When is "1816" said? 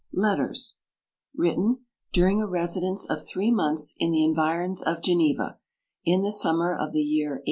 7.33-7.39